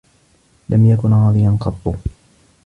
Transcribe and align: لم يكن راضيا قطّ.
لم 0.69 0.85
يكن 0.85 1.13
راضيا 1.13 1.57
قطّ. 1.61 1.95